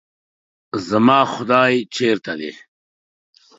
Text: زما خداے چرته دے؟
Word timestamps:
زما 0.87 1.19
خداے 1.33 1.77
چرته 1.95 2.33
دے؟ 2.39 2.51